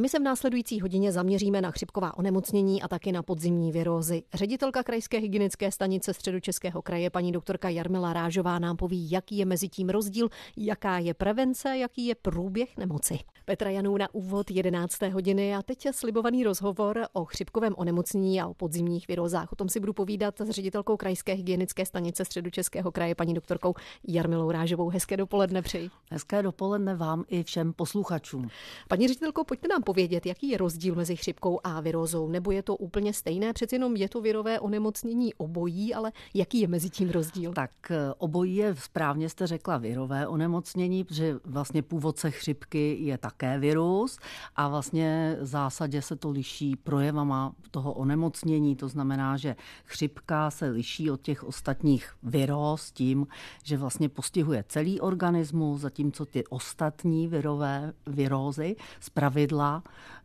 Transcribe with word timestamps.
A 0.00 0.02
my 0.02 0.08
se 0.08 0.18
v 0.18 0.22
následující 0.22 0.80
hodině 0.80 1.12
zaměříme 1.12 1.60
na 1.60 1.70
chřipková 1.70 2.18
onemocnění 2.18 2.82
a 2.82 2.88
taky 2.88 3.12
na 3.12 3.22
podzimní 3.22 3.72
virózy. 3.72 4.22
Ředitelka 4.34 4.82
krajské 4.82 5.18
hygienické 5.18 5.72
stanice 5.72 6.14
středočeského 6.14 6.82
kraje, 6.82 7.10
paní 7.10 7.32
doktorka 7.32 7.68
Jarmila 7.68 8.12
Rážová, 8.12 8.58
nám 8.58 8.76
poví, 8.76 9.10
jaký 9.10 9.38
je 9.38 9.44
mezi 9.44 9.68
tím 9.68 9.88
rozdíl, 9.88 10.28
jaká 10.56 10.98
je 10.98 11.14
prevence, 11.14 11.76
jaký 11.76 12.06
je 12.06 12.14
průběh 12.14 12.76
nemoci. 12.76 13.18
Petra 13.44 13.70
Janů 13.70 13.96
na 13.96 14.14
úvod 14.14 14.50
11. 14.50 15.02
hodiny 15.02 15.54
a 15.54 15.62
teď 15.62 15.84
je 15.84 15.92
slibovaný 15.92 16.44
rozhovor 16.44 17.06
o 17.12 17.24
chřipkovém 17.24 17.74
onemocnění 17.76 18.40
a 18.40 18.46
o 18.46 18.54
podzimních 18.54 19.08
virózách. 19.08 19.52
O 19.52 19.56
tom 19.56 19.68
si 19.68 19.80
budu 19.80 19.92
povídat 19.92 20.40
s 20.40 20.50
ředitelkou 20.50 20.96
krajské 20.96 21.32
hygienické 21.32 21.86
stanice 21.86 22.24
středočeského 22.24 22.92
kraje, 22.92 23.14
paní 23.14 23.34
doktorkou 23.34 23.74
Jarmilou 24.08 24.50
Rážovou. 24.50 24.88
Hezké 24.88 25.16
dopoledne 25.16 25.62
přeji. 25.62 25.90
Hezké 26.10 26.42
dopoledne 26.42 26.94
vám 26.94 27.24
i 27.28 27.42
všem 27.42 27.72
posluchačům. 27.72 28.48
Paní 28.88 29.08
ředitelko, 29.08 29.44
pojďte 29.44 29.68
nám 29.68 29.82
povědět, 29.90 30.26
jaký 30.26 30.48
je 30.48 30.58
rozdíl 30.58 30.94
mezi 30.94 31.16
chřipkou 31.16 31.60
a 31.64 31.80
virózou, 31.80 32.28
nebo 32.28 32.50
je 32.50 32.62
to 32.62 32.76
úplně 32.76 33.12
stejné? 33.12 33.52
Přeci 33.52 33.74
jenom 33.74 33.96
je 33.96 34.08
to 34.08 34.20
virové 34.20 34.60
onemocnění 34.60 35.34
obojí, 35.34 35.94
ale 35.94 36.12
jaký 36.34 36.60
je 36.60 36.68
mezi 36.68 36.90
tím 36.90 37.10
rozdíl? 37.10 37.52
Tak 37.52 37.70
eh, 37.90 38.14
obojí 38.18 38.56
je 38.56 38.74
správně 38.74 39.28
jste 39.28 39.46
řekla 39.46 39.78
virové 39.78 40.26
onemocnění, 40.26 41.04
protože 41.04 41.36
vlastně 41.44 41.82
původce 41.82 42.30
chřipky 42.30 42.96
je 43.00 43.18
také 43.18 43.58
virus 43.58 44.18
a 44.56 44.68
vlastně 44.68 45.36
v 45.40 45.46
zásadě 45.46 46.02
se 46.02 46.16
to 46.16 46.30
liší 46.30 46.76
projevama 46.76 47.52
toho 47.70 47.92
onemocnění. 47.92 48.76
To 48.76 48.88
znamená, 48.88 49.36
že 49.36 49.56
chřipka 49.84 50.50
se 50.50 50.68
liší 50.68 51.10
od 51.10 51.20
těch 51.20 51.44
ostatních 51.44 52.12
viróz 52.22 52.92
tím, 52.92 53.26
že 53.64 53.76
vlastně 53.76 54.08
postihuje 54.08 54.64
celý 54.68 55.00
organismus, 55.00 55.80
zatímco 55.80 56.26
ty 56.26 56.44
ostatní 56.46 57.28
virové 57.28 57.92
virózy 58.06 58.76
z 59.00 59.10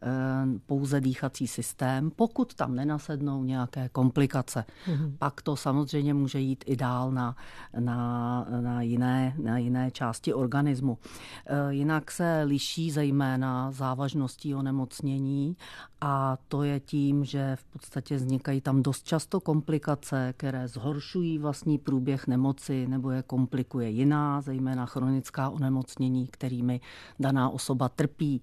Eh, 0.02 0.60
pouze 0.66 1.02
dýchací 1.02 1.48
systém, 1.48 2.12
pokud 2.16 2.54
tam 2.54 2.76
nenasednou 2.76 3.44
nějaké 3.44 3.90
komplikace. 3.90 4.66
Mm-hmm. 4.88 5.12
Pak 5.18 5.42
to 5.42 5.56
samozřejmě 5.56 6.14
může 6.14 6.40
jít 6.40 6.64
i 6.68 6.76
dál 6.76 7.12
na, 7.12 7.36
na, 7.80 8.48
na, 8.62 8.82
jiné, 8.82 9.36
na 9.38 9.58
jiné 9.58 9.92
části 9.92 10.34
organismu. 10.34 10.98
Eh, 11.46 11.74
jinak 11.74 12.12
se 12.12 12.44
liší 12.44 12.92
zejména 12.92 13.72
závažností 13.72 14.56
onemocnění 14.56 15.58
a 16.02 16.38
to 16.48 16.64
je 16.64 16.80
tím, 16.80 17.26
že 17.26 17.56
v 17.56 17.64
podstatě 17.66 18.16
vznikají 18.16 18.62
tam 18.62 18.84
dost 18.84 19.04
často 19.04 19.40
komplikace, 19.40 20.34
které 20.38 20.68
zhoršují 20.68 21.38
vlastní 21.38 21.78
průběh 21.78 22.28
nemoci 22.28 22.88
nebo 22.88 23.12
je 23.12 23.24
komplikuje 23.24 23.90
jiná, 23.90 24.42
zejména 24.42 24.86
chronická 24.86 25.50
onemocnění, 25.50 26.28
kterými 26.28 26.82
daná 27.20 27.50
osoba 27.50 27.90
trpí. 27.90 28.42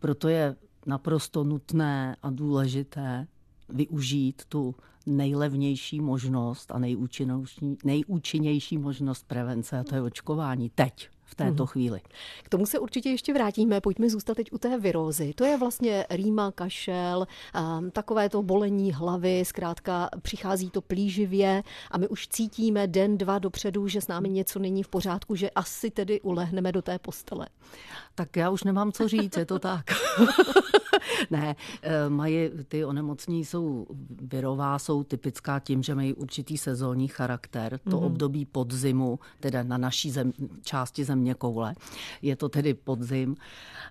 Proto 0.00 0.28
je 0.28 0.39
naprosto 0.86 1.44
nutné 1.44 2.16
a 2.22 2.30
důležité 2.30 3.26
využít 3.68 4.42
tu 4.48 4.74
nejlevnější 5.06 6.00
možnost 6.00 6.70
a 6.70 6.78
nejúčinnější, 6.78 7.78
nejúčinnější 7.84 8.78
možnost 8.78 9.24
prevence, 9.28 9.78
a 9.78 9.84
to 9.84 9.94
je 9.94 10.02
očkování. 10.02 10.70
Teď 10.74 11.08
v 11.30 11.34
této 11.34 11.62
mm. 11.62 11.66
chvíli. 11.66 12.00
K 12.42 12.48
tomu 12.48 12.66
se 12.66 12.78
určitě 12.78 13.10
ještě 13.10 13.34
vrátíme. 13.34 13.80
Pojďme 13.80 14.10
zůstat 14.10 14.34
teď 14.34 14.52
u 14.52 14.58
té 14.58 14.78
virózy. 14.78 15.32
To 15.34 15.44
je 15.44 15.58
vlastně 15.58 16.06
rýma, 16.10 16.52
kašel, 16.52 17.26
um, 17.78 17.90
takové 17.90 18.28
to 18.28 18.42
bolení 18.42 18.92
hlavy, 18.92 19.44
zkrátka 19.44 20.10
přichází 20.22 20.70
to 20.70 20.80
plíživě 20.80 21.62
a 21.90 21.98
my 21.98 22.08
už 22.08 22.28
cítíme 22.28 22.86
den, 22.86 23.18
dva 23.18 23.38
dopředu, 23.38 23.88
že 23.88 24.00
s 24.00 24.08
námi 24.08 24.28
něco 24.28 24.58
není 24.58 24.82
v 24.82 24.88
pořádku, 24.88 25.36
že 25.36 25.50
asi 25.50 25.90
tedy 25.90 26.20
ulehneme 26.20 26.72
do 26.72 26.82
té 26.82 26.98
postele. 26.98 27.46
Tak 28.14 28.36
já 28.36 28.50
už 28.50 28.64
nemám 28.64 28.92
co 28.92 29.08
říct, 29.08 29.36
je 29.36 29.46
to 29.46 29.58
tak. 29.58 29.84
ne, 31.30 31.56
eh, 31.82 32.08
mají, 32.08 32.50
ty 32.68 32.84
onemocnění 32.84 33.44
jsou 33.44 33.86
virová, 34.22 34.78
jsou 34.78 35.04
typická 35.04 35.60
tím, 35.60 35.82
že 35.82 35.94
mají 35.94 36.14
určitý 36.14 36.58
sezónní 36.58 37.08
charakter. 37.08 37.80
To 37.84 37.90
mm-hmm. 37.90 38.04
období 38.04 38.44
podzimu, 38.44 39.18
teda 39.40 39.62
na 39.62 39.78
naší 39.78 40.10
zem, 40.10 40.32
části 40.62 41.04
země 41.04 41.34
koule, 41.34 41.74
je 42.22 42.36
to 42.36 42.48
tedy 42.48 42.74
podzim, 42.74 43.36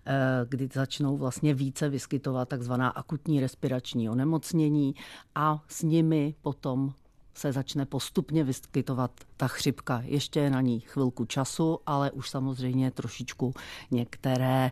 eh, 0.05 0.45
kdy 0.49 0.69
začnou 0.73 1.17
vlastně 1.17 1.53
více 1.53 1.89
vyskytovat 1.89 2.49
takzvaná 2.49 2.89
akutní 2.89 3.39
respirační 3.39 4.09
onemocnění 4.09 4.95
a 5.35 5.63
s 5.67 5.83
nimi 5.83 6.35
potom 6.41 6.93
se 7.39 7.51
začne 7.51 7.85
postupně 7.85 8.43
vyskytovat 8.43 9.11
ta 9.37 9.47
chřipka. 9.47 10.01
Ještě 10.05 10.39
je 10.39 10.49
na 10.49 10.61
ní 10.61 10.79
chvilku 10.79 11.25
času, 11.25 11.79
ale 11.85 12.11
už 12.11 12.29
samozřejmě 12.29 12.91
trošičku 12.91 13.53
některé 13.91 14.65
e, 14.65 14.71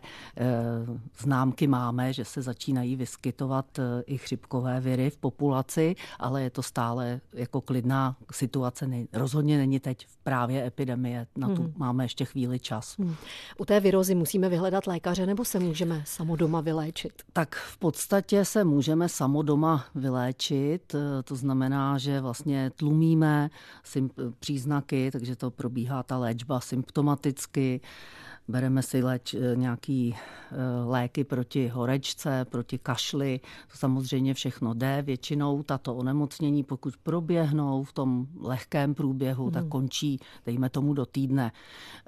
známky 1.18 1.66
máme, 1.66 2.12
že 2.12 2.24
se 2.24 2.42
začínají 2.42 2.96
vyskytovat 2.96 3.78
e, 3.78 4.02
i 4.06 4.18
chřipkové 4.18 4.80
viry 4.80 5.10
v 5.10 5.16
populaci, 5.16 5.94
ale 6.18 6.42
je 6.42 6.50
to 6.50 6.62
stále 6.62 7.20
jako 7.32 7.60
klidná 7.60 8.16
situace. 8.32 8.86
Ne, 8.86 9.04
rozhodně 9.12 9.58
není 9.58 9.80
teď 9.80 10.06
právě 10.22 10.66
epidemie. 10.66 11.26
Na 11.36 11.48
tu 11.48 11.62
hmm. 11.62 11.72
máme 11.76 12.04
ještě 12.04 12.24
chvíli 12.24 12.58
čas. 12.58 12.98
Hmm. 12.98 13.14
U 13.58 13.64
té 13.64 13.80
virozy 13.80 14.14
musíme 14.14 14.48
vyhledat 14.48 14.86
lékaře 14.86 15.26
nebo 15.26 15.44
se 15.44 15.58
můžeme 15.60 16.02
samo 16.06 16.36
doma 16.36 16.60
vyléčit? 16.60 17.12
Tak 17.32 17.56
v 17.56 17.78
podstatě 17.78 18.44
se 18.44 18.64
můžeme 18.64 19.08
samo 19.08 19.42
doma 19.42 19.84
vyléčit. 19.94 20.94
E, 20.94 21.22
to 21.22 21.36
znamená, 21.36 21.98
že 21.98 22.20
vlastně 22.20 22.57
tlumíme 22.76 23.50
příznaky 23.82 24.10
příznaky, 24.38 25.10
takže 25.10 25.36
to 25.36 25.50
probíhá 25.50 26.02
ta 26.02 26.18
léčba 26.18 26.60
symptomaticky 26.60 27.80
bereme 28.48 28.82
si 28.82 29.02
leč, 29.02 29.34
eh, 29.34 29.56
nějaký 29.56 30.14
eh, 30.16 30.56
léky 30.84 31.24
proti 31.24 31.68
horečce, 31.68 32.44
proti 32.44 32.78
kašli, 32.78 33.40
to 33.72 33.78
samozřejmě 33.78 34.34
všechno 34.34 34.74
jde. 34.74 35.02
Většinou 35.02 35.62
tato 35.62 35.94
onemocnění, 35.94 36.64
pokud 36.64 36.96
proběhnou 36.96 37.84
v 37.84 37.92
tom 37.92 38.26
lehkém 38.40 38.94
průběhu, 38.94 39.44
hmm. 39.44 39.52
tak 39.52 39.68
končí, 39.68 40.20
dejme 40.46 40.70
tomu, 40.70 40.94
do 40.94 41.06
týdne. 41.06 41.52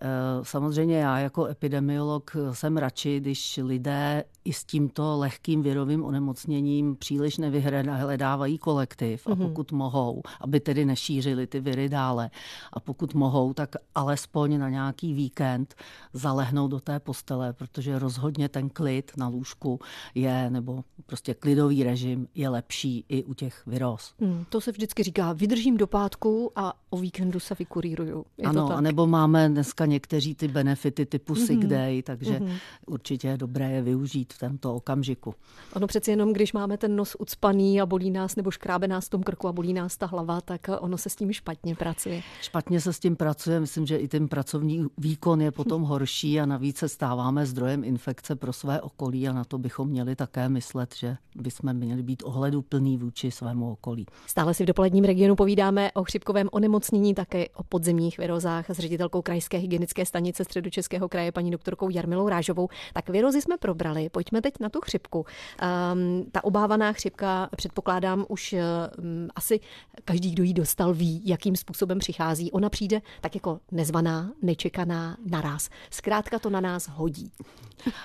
Eh, 0.02 0.06
samozřejmě 0.42 0.98
já 0.98 1.18
jako 1.18 1.46
epidemiolog 1.46 2.36
jsem 2.52 2.76
radši, 2.76 3.20
když 3.20 3.60
lidé 3.62 4.24
i 4.44 4.52
s 4.52 4.64
tímto 4.64 5.18
lehkým 5.18 5.62
virovým 5.62 6.04
onemocněním 6.04 6.96
příliš 6.96 7.38
nevyhledávají 7.38 8.58
kolektiv 8.58 9.26
a 9.26 9.34
hmm. 9.34 9.48
pokud 9.48 9.72
mohou, 9.72 10.22
aby 10.40 10.60
tedy 10.60 10.84
nešířili 10.84 11.46
ty 11.46 11.60
viry 11.60 11.88
dále 11.88 12.30
a 12.72 12.80
pokud 12.80 13.14
mohou, 13.14 13.52
tak 13.52 13.76
alespoň 13.94 14.58
na 14.58 14.68
nějaký 14.68 15.14
víkend 15.14 15.74
za 16.12 16.29
zalehnout 16.30 16.70
do 16.70 16.80
té 16.80 17.00
postele, 17.00 17.52
protože 17.52 17.98
rozhodně 17.98 18.48
ten 18.48 18.68
klid 18.68 19.12
na 19.16 19.28
lůžku 19.28 19.80
je, 20.14 20.50
nebo 20.50 20.84
prostě 21.06 21.34
klidový 21.34 21.82
režim 21.82 22.28
je 22.34 22.48
lepší 22.48 23.04
i 23.08 23.24
u 23.24 23.34
těch 23.34 23.66
viróz. 23.66 24.14
Hmm, 24.20 24.44
to 24.48 24.60
se 24.60 24.72
vždycky 24.72 25.02
říká, 25.02 25.32
vydržím 25.32 25.76
do 25.76 25.86
pátku 25.86 26.52
a 26.56 26.72
o 26.90 26.96
víkendu 26.96 27.40
se 27.40 27.54
vykuríruju. 27.58 28.24
Je 28.38 28.44
ano, 28.44 28.72
a 28.72 28.80
nebo 28.80 29.06
máme 29.06 29.48
dneska 29.48 29.86
někteří 29.86 30.34
ty 30.34 30.48
benefity 30.48 31.06
typu 31.06 31.34
mm-hmm. 31.34 31.46
sick 31.46 31.64
day, 31.64 32.02
takže 32.02 32.38
mm-hmm. 32.38 32.58
určitě 32.86 33.28
je 33.28 33.36
dobré 33.36 33.70
je 33.70 33.82
využít 33.82 34.32
v 34.32 34.38
tomto 34.38 34.74
okamžiku. 34.74 35.34
Ono 35.74 35.86
přeci 35.86 36.10
jenom, 36.10 36.32
když 36.32 36.52
máme 36.52 36.78
ten 36.78 36.96
nos 36.96 37.16
ucpaný 37.18 37.80
a 37.80 37.86
bolí 37.86 38.10
nás 38.10 38.36
nebo 38.36 38.50
škrábe 38.50 38.88
nás 38.88 39.06
v 39.06 39.10
tom 39.10 39.22
krku 39.22 39.48
a 39.48 39.52
bolí 39.52 39.72
nás 39.72 39.96
ta 39.96 40.06
hlava, 40.06 40.40
tak 40.40 40.60
ono 40.80 40.98
se 40.98 41.10
s 41.10 41.16
tím 41.16 41.32
špatně 41.32 41.74
pracuje. 41.74 42.22
Špatně 42.40 42.80
se 42.80 42.92
s 42.92 42.98
tím 42.98 43.16
pracuje, 43.16 43.60
myslím, 43.60 43.86
že 43.86 43.96
i 43.96 44.08
ten 44.08 44.28
pracovní 44.28 44.86
výkon 44.98 45.40
je 45.40 45.50
potom 45.50 45.82
horší 45.82 46.40
a 46.40 46.46
navíc 46.46 46.76
se 46.76 46.88
stáváme 46.88 47.46
zdrojem 47.46 47.84
infekce 47.84 48.36
pro 48.36 48.52
své 48.52 48.80
okolí 48.80 49.28
a 49.28 49.32
na 49.32 49.44
to 49.44 49.58
bychom 49.58 49.88
měli 49.88 50.16
také 50.16 50.48
myslet, 50.48 50.94
že 50.96 51.16
bychom 51.36 51.72
měli 51.72 52.02
být 52.02 52.22
ohledu 52.26 52.62
plný 52.62 52.96
vůči 52.96 53.30
svému 53.30 53.72
okolí. 53.72 54.06
Stále 54.26 54.54
si 54.54 54.62
v 54.62 54.66
dopoledním 54.66 55.04
regionu 55.04 55.36
povídáme 55.36 55.92
o 55.92 56.04
chřipkovém 56.04 56.48
onemocnění, 56.52 56.79
také 57.14 57.48
o 57.48 57.62
podzemních 57.62 58.18
virozách 58.18 58.70
s 58.70 58.78
ředitelkou 58.78 59.22
krajské 59.22 59.58
hygienické 59.58 60.06
stanice 60.06 60.44
středočeského 60.44 61.08
kraje 61.08 61.32
paní 61.32 61.50
doktorkou 61.50 61.90
Jarmilou 61.90 62.28
Rážovou. 62.28 62.68
Tak 62.94 63.08
virozy 63.08 63.42
jsme 63.42 63.58
probrali, 63.58 64.08
pojďme 64.08 64.42
teď 64.42 64.54
na 64.60 64.68
tu 64.68 64.80
chřipku. 64.80 65.18
Um, 65.18 66.24
ta 66.32 66.44
obávaná 66.44 66.92
chřipka, 66.92 67.48
předpokládám, 67.56 68.26
už 68.28 68.52
um, 68.52 69.28
asi 69.34 69.60
každý, 70.04 70.30
kdo 70.30 70.42
ji 70.42 70.54
dostal, 70.54 70.94
ví, 70.94 71.22
jakým 71.24 71.56
způsobem 71.56 71.98
přichází. 71.98 72.52
Ona 72.52 72.68
přijde 72.68 73.00
tak 73.20 73.34
jako 73.34 73.60
nezvaná, 73.72 74.32
nečekaná, 74.42 75.16
naraz. 75.26 75.68
Zkrátka 75.90 76.38
to 76.38 76.50
na 76.50 76.60
nás 76.60 76.88
hodí. 76.88 77.32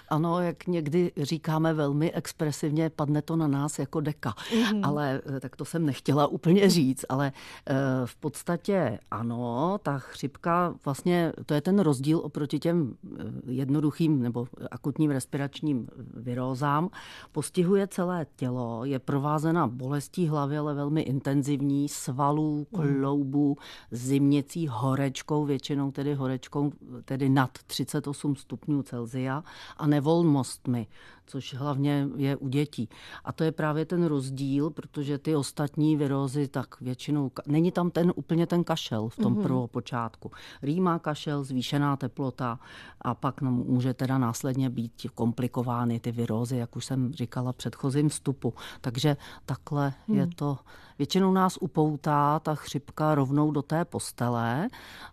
Ano, 0.10 0.42
jak 0.42 0.68
někdy 0.68 1.12
říkáme 1.22 1.74
velmi 1.74 2.12
expresivně, 2.12 2.90
padne 2.90 3.22
to 3.22 3.36
na 3.36 3.48
nás 3.48 3.80
jako 3.80 4.02
deka. 4.02 4.34
Mm. 4.74 4.86
Ale 4.86 5.22
eh, 5.36 5.40
tak 5.40 5.56
to 5.56 5.66
jsem 5.66 5.86
nechtěla 5.86 6.28
úplně 6.28 6.70
říct, 6.70 7.06
ale 7.10 7.32
eh, 7.68 7.74
v 8.06 8.16
podstatě 8.16 8.65
podstatě 8.66 9.00
ano, 9.12 9.78
ta 9.84 10.00
chřipka 10.00 10.76
vlastně, 10.86 11.34
to 11.46 11.54
je 11.54 11.62
ten 11.62 11.80
rozdíl 11.80 12.20
oproti 12.24 12.60
těm 12.60 12.96
eh, 13.06 13.24
jednoduchým 13.52 14.22
nebo 14.22 14.48
akutním 14.72 15.12
respiračním 15.12 15.88
virózám. 16.14 16.90
Postihuje 17.32 17.88
celé 17.88 18.26
tělo, 18.36 18.86
je 18.86 19.00
provázena 19.00 19.68
bolestí 19.68 20.28
hlavy, 20.28 20.58
ale 20.58 20.74
velmi 20.74 21.02
intenzivní, 21.02 21.90
svalů, 21.90 22.68
hmm. 22.76 22.96
kloubů, 22.96 23.58
zimněcí 23.92 24.68
horečkou, 24.68 25.46
většinou 25.46 25.92
tedy 25.92 26.14
horečkou 26.14 26.72
tedy 27.06 27.30
nad 27.30 27.52
38 27.68 28.36
stupňů 28.36 28.84
Celzia 28.84 29.44
a 29.78 29.88
nevolnostmi 29.88 30.88
což 31.26 31.54
hlavně 31.54 32.08
je 32.16 32.36
u 32.36 32.48
dětí. 32.48 32.90
A 33.24 33.32
to 33.32 33.44
je 33.44 33.52
právě 33.52 33.86
ten 33.86 34.06
rozdíl, 34.06 34.70
protože 34.70 35.18
ty 35.18 35.36
ostatní 35.36 35.98
virózy 35.98 36.48
tak 36.48 36.82
většinou, 36.82 37.32
není 37.48 37.72
tam 37.72 37.92
ten 37.92 38.14
úplně 38.16 38.48
ten 38.48 38.64
kašel 38.64 39.10
v 39.10 39.16
tom 39.16 39.36
mm-hmm. 39.36 39.44
prvopočátku. 39.44 40.32
Rýmá 40.62 41.00
kašel, 41.00 41.44
zvýšená 41.44 41.98
teplota 41.98 42.60
a 43.02 43.16
pak 43.16 43.42
může 43.42 43.94
teda 43.94 44.18
následně 44.18 44.70
být 44.70 44.92
komplikovány 45.16 46.00
ty 46.00 46.12
virózy, 46.12 46.58
jak 46.58 46.76
už 46.76 46.86
jsem 46.86 47.14
říkala 47.14 47.54
předchozím 47.54 48.10
vstupu. 48.10 48.54
Takže 48.82 49.18
takhle 49.46 49.94
mm. 50.08 50.16
je 50.16 50.24
hmm. 50.24 50.32
to. 50.32 50.58
Většinou 50.98 51.34
nás 51.34 51.58
upoutá 51.62 52.40
ta 52.40 52.56
chřipka 52.56 53.16
rovnou 53.16 53.52
do 53.52 53.62
té 53.62 53.86
postele, 53.86 54.68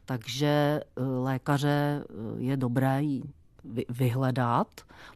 takže 0.05 0.81
eh, 0.97 1.03
lékaře 1.03 2.05
eh, 2.05 2.15
je 2.37 2.56
dobré 2.56 3.03
vyhledat, 3.88 4.69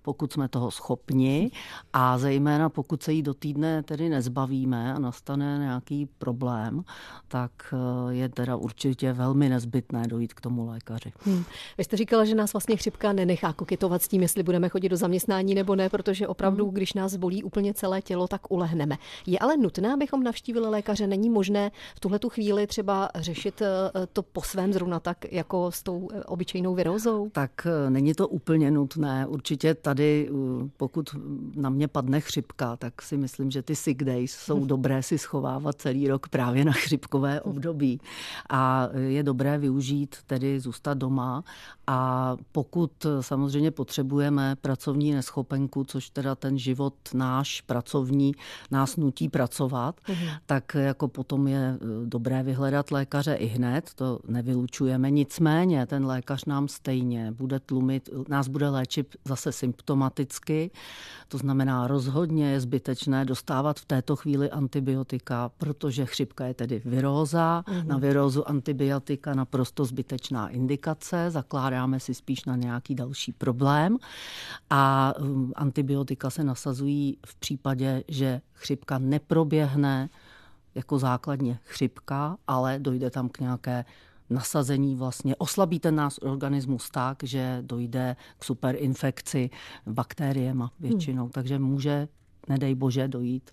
pokud 0.03 0.33
jsme 0.33 0.49
toho 0.49 0.71
schopni 0.71 1.51
a 1.93 2.19
zejména 2.19 2.69
pokud 2.69 3.03
se 3.03 3.13
jí 3.13 3.23
do 3.23 3.35
týdne 3.35 3.83
tedy 3.83 4.09
nezbavíme 4.09 4.95
a 4.95 4.99
nastane 4.99 5.59
nějaký 5.59 6.09
problém, 6.19 6.85
tak 7.29 7.51
eh, 7.73 8.15
je 8.15 8.29
teda 8.29 8.57
určitě 8.57 9.13
velmi 9.13 9.49
nezbytné 9.49 10.03
dojít 10.09 10.35
k 10.35 10.41
tomu 10.41 10.67
lékaři. 10.67 11.13
Hmm. 11.25 11.45
Vy 11.79 11.85
jste 11.85 11.97
říkala, 11.97 12.25
že 12.25 12.35
nás 12.35 12.53
vlastně 12.53 12.77
chřipka 12.77 13.13
nenechá 13.13 13.53
koketovat 13.53 14.03
s 14.03 14.09
tím, 14.09 14.23
jestli 14.23 14.43
budeme 14.43 14.69
chodit 14.69 14.89
do 14.89 14.97
zaměstnání 14.97 15.55
nebo 15.55 15.77
ne, 15.77 15.89
protože 15.89 16.29
opravdu, 16.29 16.65
hmm. 16.65 16.75
když 16.75 16.95
nás 16.95 17.17
bolí 17.17 17.43
úplně 17.43 17.75
celé 17.75 18.03
tělo, 18.03 18.29
tak 18.29 18.51
ulehneme. 18.51 18.99
Je 19.27 19.39
ale 19.39 19.57
nutné, 19.57 19.93
abychom 19.93 20.23
navštívili 20.23 20.69
lékaře. 20.69 21.07
Není 21.07 21.31
možné 21.31 21.71
v 21.97 22.01
tuhle 22.01 22.19
tu 22.19 22.29
chvíli 22.29 22.67
třeba 22.67 23.11
řešit 23.15 23.63
eh, 23.63 24.07
to 24.13 24.23
po 24.23 24.43
svém 24.43 24.73
zrovna 24.73 25.01
tak, 25.01 25.33
jako 25.33 25.73
s 25.73 25.83
tou 25.83 26.09
eh, 26.13 26.25
obyčejnou 26.25 26.75
virozou? 26.75 27.31
Tak 27.31 27.67
není 27.89 28.15
to 28.15 28.29
úplně 28.37 28.71
nutné. 28.71 29.27
Určitě 29.27 29.75
tady, 29.75 30.31
pokud 30.77 31.11
na 31.55 31.71
mě 31.71 31.89
padne 31.89 32.21
chřipka, 32.21 32.77
tak 32.77 33.03
si 33.03 33.17
myslím, 33.17 33.51
že 33.51 33.63
ty 33.63 33.77
sick 33.77 34.03
days 34.03 34.33
jsou 34.33 34.67
dobré 34.75 35.03
si 35.03 35.19
schovávat 35.19 35.81
celý 35.81 36.09
rok 36.09 36.29
právě 36.29 36.65
na 36.65 36.73
chřipkové 36.73 37.41
období. 37.51 38.01
A 38.51 38.89
je 38.97 39.23
dobré 39.23 39.59
využít, 39.59 40.17
tedy 40.27 40.61
zůstat 40.61 40.99
doma. 40.99 41.45
A 41.87 42.37
pokud 42.53 43.07
samozřejmě 43.21 43.71
potřebujeme 43.71 44.57
pracovní 44.61 45.13
neschopenku, 45.13 45.85
což 45.85 46.11
teda 46.11 46.35
ten 46.35 46.59
život 46.59 46.95
náš 47.15 47.61
pracovní 47.61 48.33
nás 48.71 48.97
nutí 48.97 49.29
pracovat, 49.29 50.01
mm 50.09 50.17
tak 50.47 50.75
jako 50.75 51.09
potom 51.09 51.49
je 51.49 51.59
e, 51.59 51.79
dobré 52.05 52.43
vyhledat 52.43 52.91
lékaře 52.91 53.35
i 53.35 53.47
hned, 53.47 53.91
to 53.95 54.19
nevylučujeme. 54.29 55.11
Nicméně 55.11 55.87
ten 55.87 56.07
lékař 56.07 56.45
nám 56.45 56.69
stejně 56.69 57.33
bude 57.33 57.61
tlumit, 57.61 58.11
nás 58.29 58.49
bude 58.49 58.69
léčit 58.69 59.17
zase 59.25 59.53
symptomaticky. 59.53 60.71
To 61.29 61.39
znamená, 61.39 61.87
rozhodně 61.87 62.51
je 62.51 62.61
zbytečné 62.61 63.25
dostávat 63.25 63.81
v 63.81 63.85
této 63.85 64.17
chvíli 64.17 64.51
antibiotika, 64.51 65.51
protože 65.59 66.07
chřipka 66.07 66.47
je 66.47 66.55
tedy 66.55 66.83
viróza. 66.85 67.65
Mm-hmm. 67.67 67.87
Na 67.87 67.99
virózu 67.99 68.49
antibiotika 68.49 69.35
naprosto 69.35 69.85
zbytečná 69.85 70.49
indikace, 70.49 71.31
zakládáme 71.31 72.01
si 72.01 72.15
spíš 72.15 72.45
na 72.45 72.57
nějaký 72.57 72.95
další 72.95 73.33
problém. 73.33 73.97
A 74.71 75.15
um, 75.19 75.53
antibiotika 75.57 76.31
se 76.31 76.45
nasazují 76.45 77.19
v 77.27 77.35
případě, 77.35 78.05
že 78.09 78.41
chřipka 78.53 78.99
neproběhne 78.99 80.09
jako 80.75 80.99
základně 80.99 81.59
chřipka, 81.65 82.37
ale 82.47 82.79
dojde 82.79 83.11
tam 83.11 83.29
k 83.29 83.41
nějaké 83.41 83.85
nasazení 84.31 84.97
vlastně 84.97 85.37
oslabí 85.37 85.81
ten 85.81 85.95
nás 85.95 86.19
organismus 86.19 86.91
tak, 86.91 87.19
že 87.23 87.59
dojde 87.61 88.17
k 88.39 88.45
superinfekci 88.45 89.51
bakteriema 89.87 90.71
většinou. 90.81 91.23
Hmm. 91.23 91.33
Takže 91.33 91.59
může 91.59 92.09
nedej 92.49 92.75
bože 92.75 93.09
dojít 93.09 93.51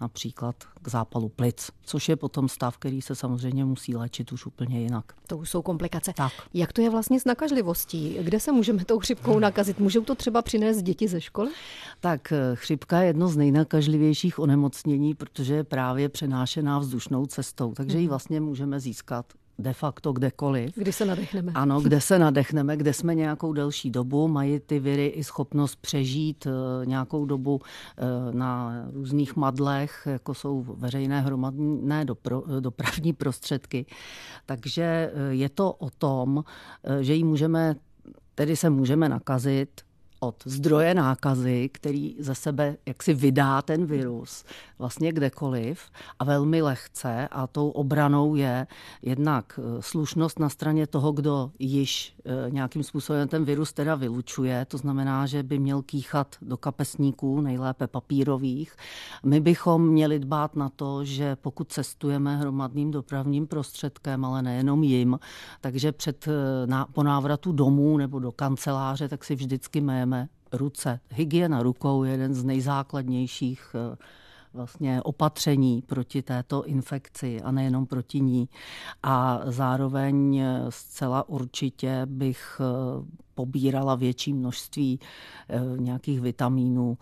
například 0.00 0.56
k 0.82 0.88
zápalu 0.88 1.28
plic, 1.28 1.70
což 1.82 2.08
je 2.08 2.16
potom 2.16 2.48
stav, 2.48 2.78
který 2.78 3.02
se 3.02 3.14
samozřejmě 3.14 3.64
musí 3.64 3.96
léčit 3.96 4.32
už 4.32 4.46
úplně 4.46 4.80
jinak. 4.80 5.12
To 5.26 5.38
už 5.38 5.50
jsou 5.50 5.62
komplikace. 5.62 6.12
Tak. 6.16 6.32
Jak 6.54 6.72
to 6.72 6.80
je 6.80 6.90
vlastně 6.90 7.20
s 7.20 7.24
nakažlivostí? 7.24 8.18
Kde 8.20 8.40
se 8.40 8.52
můžeme 8.52 8.84
tou 8.84 8.98
chřipkou 8.98 9.38
nakazit? 9.38 9.80
Můžou 9.80 10.04
to 10.04 10.14
třeba 10.14 10.42
přinést 10.42 10.82
děti 10.82 11.08
ze 11.08 11.20
školy? 11.20 11.50
Tak 12.00 12.32
eh, 12.32 12.38
chřipka 12.54 13.00
je 13.00 13.06
jedno 13.06 13.28
z 13.28 13.36
nejnakažlivějších 13.36 14.38
onemocnění, 14.38 15.14
protože 15.14 15.54
je 15.54 15.64
právě 15.64 16.08
přenášená 16.08 16.78
vzdušnou 16.78 17.26
cestou, 17.26 17.74
takže 17.74 17.98
ji 17.98 18.04
mhm. 18.04 18.08
vlastně 18.08 18.40
můžeme 18.40 18.80
získat 18.80 19.26
de 19.58 19.72
facto 19.72 20.12
kdekoliv. 20.12 20.74
Kdy 20.76 20.92
se 20.92 21.04
nadechneme. 21.04 21.52
Ano, 21.54 21.80
kde 21.80 22.00
se 22.00 22.18
nadechneme, 22.18 22.76
kde 22.76 22.92
jsme 22.92 23.14
nějakou 23.14 23.52
delší 23.52 23.90
dobu, 23.90 24.28
mají 24.28 24.60
ty 24.60 24.78
viry 24.78 25.06
i 25.06 25.24
schopnost 25.24 25.76
přežít 25.76 26.46
eh, 26.46 26.86
nějakou 26.86 27.26
dobu 27.26 27.60
eh, 27.60 28.02
na 28.32 28.72
různých 28.92 29.36
madlech, 29.36 30.02
jako 30.10 30.34
jsou 30.34 30.64
veřejné 30.78 31.20
hromadné 31.20 32.04
dopro, 32.04 32.42
dopravní 32.60 33.12
prostředky. 33.12 33.86
Takže 34.46 34.82
eh, 34.82 35.34
je 35.34 35.48
to 35.48 35.72
o 35.72 35.90
tom, 35.90 36.44
že 37.00 37.14
ji 37.14 37.24
můžeme, 37.24 37.76
tedy 38.34 38.56
se 38.56 38.70
můžeme 38.70 39.08
nakazit 39.08 39.80
od 40.20 40.42
zdroje 40.44 40.94
nákazy, 40.94 41.70
který 41.72 42.16
ze 42.18 42.34
sebe 42.34 42.76
jaksi 42.86 43.14
vydá 43.14 43.62
ten 43.62 43.86
virus 43.86 44.44
vlastně 44.78 45.12
kdekoliv 45.12 45.80
a 46.18 46.24
velmi 46.24 46.62
lehce 46.62 47.28
a 47.30 47.46
tou 47.46 47.68
obranou 47.70 48.34
je 48.34 48.66
jednak 49.02 49.60
eh, 49.62 49.82
slušnost 49.82 50.38
na 50.38 50.48
straně 50.48 50.86
toho, 50.86 51.12
kdo 51.12 51.50
již 51.58 52.14
eh, 52.24 52.50
nějakým 52.50 52.82
způsobem 52.82 53.28
ten 53.28 53.44
virus 53.44 53.72
teda 53.72 53.94
vylučuje, 53.94 54.64
to 54.64 54.78
znamená, 54.78 55.26
že 55.26 55.42
by 55.42 55.58
měl 55.58 55.82
kýchat 55.82 56.36
do 56.42 56.56
kapesníků, 56.56 57.40
nejlépe 57.40 57.86
papírových. 57.86 58.76
My 59.24 59.40
bychom 59.40 59.88
měli 59.88 60.18
dbát 60.18 60.56
na 60.56 60.68
to, 60.68 61.04
že 61.04 61.36
pokud 61.36 61.72
cestujeme 61.72 62.36
hromadným 62.36 62.90
dopravním 62.90 63.46
prostředkem, 63.46 64.24
ale 64.24 64.42
nejenom 64.42 64.84
jim, 64.84 65.18
takže 65.60 65.92
před, 65.92 66.28
eh, 66.28 66.66
na, 66.66 66.86
po 66.92 67.02
návratu 67.02 67.52
domů 67.52 67.96
nebo 67.96 68.18
do 68.18 68.32
kanceláře, 68.32 69.08
tak 69.08 69.24
si 69.24 69.34
vždycky 69.34 69.80
méme 69.80 70.28
ruce. 70.52 71.00
Hygiena 71.10 71.62
rukou 71.62 72.04
je 72.04 72.10
jeden 72.12 72.34
z 72.34 72.44
nejzákladnějších 72.44 73.74
vlastně 74.56 75.02
opatření 75.02 75.82
proti 75.82 76.22
této 76.22 76.64
infekci 76.64 77.42
a 77.42 77.50
nejenom 77.50 77.86
proti 77.86 78.20
ní. 78.20 78.48
A 79.02 79.40
zároveň 79.44 80.42
zcela 80.68 81.28
určitě 81.28 82.02
bych 82.06 82.60
eh, 82.60 82.64
pobírala 83.34 83.94
větší 83.94 84.32
množství 84.32 85.00
eh, 85.48 85.60
nějakých 85.76 86.20
vitamínů 86.20 86.98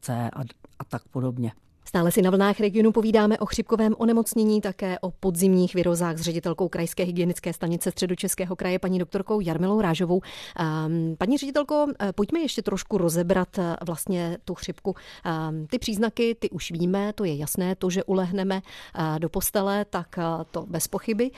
C 0.00 0.30
a, 0.30 0.40
a 0.78 0.84
tak 0.84 1.08
podobně. 1.08 1.52
Stále 1.90 2.12
si 2.12 2.22
na 2.22 2.30
vlnách 2.30 2.60
regionu 2.60 2.92
povídáme 2.92 3.38
o 3.38 3.46
chřipkovém 3.46 3.94
onemocnění, 3.98 4.60
také 4.60 4.98
o 4.98 5.10
podzimních 5.10 5.74
virozách 5.74 6.18
s 6.18 6.20
ředitelkou 6.20 6.68
Krajské 6.68 7.04
hygienické 7.04 7.52
stanice 7.52 7.90
Středočeského 7.90 8.56
kraje, 8.56 8.78
paní 8.78 8.98
doktorkou 8.98 9.40
Jarmilou 9.40 9.80
Rážovou. 9.80 10.20
Ehm, 10.58 11.14
paní 11.18 11.38
ředitelko, 11.38 11.86
eh, 12.00 12.12
pojďme 12.12 12.40
ještě 12.40 12.62
trošku 12.62 12.98
rozebrat 12.98 13.58
eh, 13.58 13.76
vlastně 13.86 14.38
tu 14.44 14.54
chřipku. 14.54 14.96
Ehm, 15.24 15.66
ty 15.66 15.78
příznaky, 15.78 16.34
ty 16.34 16.50
už 16.50 16.70
víme, 16.70 17.12
to 17.12 17.24
je 17.24 17.36
jasné, 17.36 17.74
to, 17.74 17.90
že 17.90 18.04
ulehneme 18.04 18.62
eh, 18.94 19.18
do 19.18 19.28
postele, 19.28 19.84
tak 19.84 20.18
to 20.50 20.66
bez 20.66 20.88
pochyby. 20.88 21.30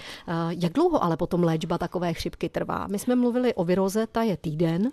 Jak 0.48 0.72
dlouho 0.72 1.04
ale 1.04 1.16
potom 1.16 1.42
léčba 1.42 1.78
takové 1.78 2.12
chřipky 2.12 2.48
trvá? 2.48 2.86
My 2.86 2.98
jsme 2.98 3.16
mluvili 3.16 3.54
o 3.54 3.64
viroze, 3.64 4.06
ta 4.06 4.22
je 4.22 4.36
týden 4.36 4.90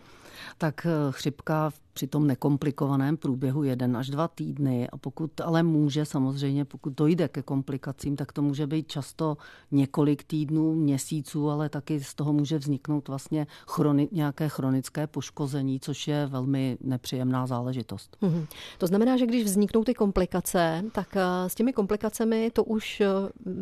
tak 0.57 0.87
chřipka 1.11 1.71
při 1.99 2.07
tom 2.07 2.27
nekomplikovaném 2.27 3.17
průběhu 3.17 3.63
jeden 3.63 3.97
až 3.97 4.09
dva 4.09 4.27
týdny. 4.27 4.89
A 4.89 4.97
pokud 4.97 5.41
ale 5.41 5.63
může, 5.63 6.05
samozřejmě, 6.05 6.65
pokud 6.65 6.93
dojde 6.93 7.27
ke 7.27 7.41
komplikacím, 7.41 8.15
tak 8.15 8.31
to 8.31 8.41
může 8.41 8.67
být 8.67 8.87
často 8.87 9.37
několik 9.71 10.23
týdnů, 10.23 10.75
měsíců, 10.75 11.49
ale 11.49 11.69
taky 11.69 11.99
z 12.03 12.15
toho 12.15 12.33
může 12.33 12.57
vzniknout 12.57 13.07
vlastně 13.07 13.47
chroni, 13.67 14.09
nějaké 14.11 14.49
chronické 14.49 15.07
poškození, 15.07 15.79
což 15.79 16.07
je 16.07 16.25
velmi 16.25 16.77
nepříjemná 16.81 17.47
záležitost. 17.47 18.17
Mm-hmm. 18.21 18.47
To 18.77 18.87
znamená, 18.87 19.17
že 19.17 19.25
když 19.25 19.43
vzniknou 19.43 19.83
ty 19.83 19.93
komplikace, 19.93 20.83
tak 20.91 21.15
eh, 21.15 21.49
s 21.49 21.55
těmi 21.55 21.73
komplikacemi 21.73 22.51
to 22.53 22.63
už 22.63 23.01
eh, 23.01 23.07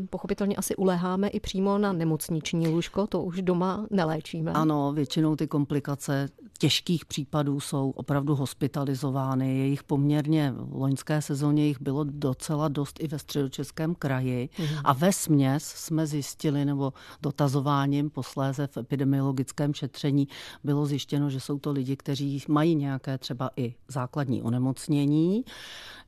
pochopitelně 0.10 0.56
asi 0.56 0.76
uléháme 0.76 1.28
i 1.28 1.40
přímo 1.40 1.78
na 1.78 1.94
nemocniční 1.94 2.68
lůžko, 2.68 3.08
to 3.08 3.24
už 3.24 3.42
doma 3.42 3.86
neléčíme. 3.90 4.52
Ano, 4.52 4.94
většinou 4.94 5.36
ty 5.36 5.48
komplikace 5.48 6.30
těžkých 6.58 7.06
případů 7.06 7.60
jsou 7.60 7.90
opravdu 7.90 8.27
opravdu 8.28 8.42
hospitalizovány. 8.42 9.58
Je 9.58 9.66
jich 9.68 9.84
poměrně, 9.84 10.54
v 10.58 10.76
loňské 10.76 11.22
sezóně 11.22 11.68
jich 11.68 11.82
bylo 11.82 12.04
docela 12.04 12.68
dost 12.68 13.00
i 13.00 13.08
ve 13.08 13.20
středočeském 13.20 13.96
kraji. 13.96 14.50
Mm-hmm. 14.58 14.82
A 14.84 14.94
ve 14.94 15.14
směs 15.14 15.64
jsme 15.64 16.08
zjistili, 16.08 16.66
nebo 16.66 16.94
dotazováním 17.22 18.10
posléze 18.10 18.68
v 18.68 18.78
epidemiologickém 18.78 19.74
šetření 19.74 20.28
bylo 20.64 20.86
zjištěno, 20.86 21.30
že 21.30 21.40
jsou 21.40 21.60
to 21.60 21.72
lidi, 21.72 21.96
kteří 21.96 22.44
mají 22.48 22.76
nějaké 22.76 23.18
třeba 23.18 23.50
i 23.56 23.76
základní 23.88 24.44
onemocnění, 24.44 25.44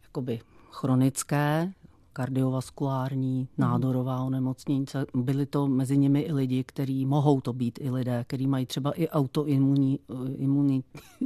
jakoby 0.04 0.40
chronické, 0.72 1.74
kardiovaskulární, 2.20 3.40
mhm. 3.40 3.48
nádorová 3.58 4.24
onemocnění. 4.24 4.86
Byli 5.14 5.46
to 5.46 5.68
mezi 5.68 5.98
nimi 5.98 6.22
i 6.22 6.34
lidi, 6.34 6.64
kteří 6.64 7.06
mohou 7.06 7.42
to 7.42 7.54
být 7.54 7.80
i 7.82 7.92
lidé, 7.92 8.24
kteří 8.28 8.48
mají 8.48 8.66
třeba 8.66 8.92
i 8.92 9.08
autoimunní 9.08 10.00
imunitní, 10.38 10.84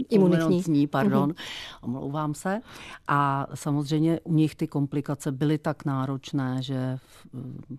imunitní, 0.10 0.88
pardon, 0.88 1.30
mm-hmm. 1.30 1.78
omlouvám 1.82 2.34
se. 2.34 2.62
A 3.08 3.48
samozřejmě 3.54 4.20
u 4.24 4.34
nich 4.34 4.56
ty 4.56 4.68
komplikace 4.68 5.32
byly 5.32 5.58
tak 5.58 5.86
náročné, 5.86 6.58
že 6.62 6.98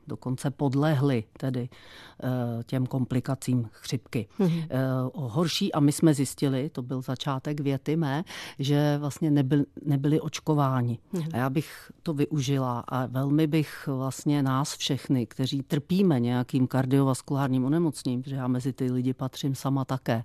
dokonce 0.07 0.51
podlehly 0.51 1.25
tedy 1.39 1.69
eh, 1.69 2.65
těm 2.65 2.87
komplikacím 2.87 3.69
chřipky. 3.73 4.27
Mm-hmm. 4.41 5.11
Horší, 5.15 5.73
a 5.73 5.81
my 5.81 5.93
jsme 5.93 6.15
zjistili, 6.15 6.71
to 6.71 6.83
byl 6.83 7.03
začátek 7.03 7.61
věty 7.61 7.97
mé, 7.97 8.25
že 8.59 8.99
vlastně 8.99 9.31
nebyl, 9.31 9.65
nebyli 9.85 10.21
očkováni. 10.21 10.99
Mm-hmm. 11.15 11.31
A 11.33 11.37
já 11.37 11.51
bych 11.51 11.93
to 12.03 12.15
využila 12.15 12.85
a 12.89 13.04
velmi 13.07 13.47
bych 13.47 13.87
vlastně 13.87 14.43
nás 14.43 14.77
všechny, 14.77 15.27
kteří 15.27 15.63
trpíme 15.63 16.21
nějakým 16.21 16.67
kardiovaskulárním 16.67 17.65
onemocněním, 17.65 18.23
protože 18.23 18.37
já 18.37 18.49
mezi 18.49 18.73
ty 18.73 18.93
lidi 18.93 19.15
patřím 19.15 19.55
sama 19.55 19.85
také, 19.85 20.25